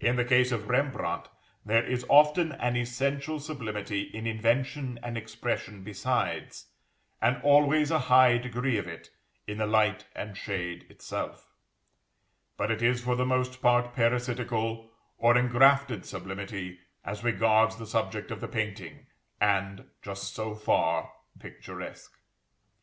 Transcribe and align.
In 0.00 0.16
the 0.16 0.24
case 0.26 0.52
of 0.52 0.68
Rembrandt 0.68 1.30
there 1.64 1.82
is 1.82 2.04
often 2.10 2.52
an 2.52 2.76
essential 2.76 3.40
sublimity 3.40 4.02
in 4.02 4.26
invention 4.26 4.98
and 5.02 5.16
expression 5.16 5.82
besides, 5.82 6.66
and 7.22 7.40
always 7.40 7.90
a 7.90 8.00
high 8.10 8.36
degree 8.36 8.76
of 8.76 8.86
it 8.86 9.08
in 9.46 9.56
the 9.56 9.66
light 9.66 10.04
and 10.14 10.36
shade 10.36 10.84
itself; 10.90 11.54
but 12.58 12.70
it 12.70 12.82
is 12.82 13.02
for 13.02 13.16
the 13.16 13.24
most 13.24 13.62
part 13.62 13.94
parasitical 13.94 14.90
or 15.16 15.38
engrafted 15.38 16.04
sublimity 16.04 16.78
as 17.02 17.24
regards 17.24 17.76
the 17.76 17.86
subject 17.86 18.30
of 18.30 18.42
the 18.42 18.48
painting, 18.48 19.06
and, 19.40 19.86
just 20.02 20.34
so 20.34 20.54
far, 20.54 21.12
picturesque. 21.38 22.18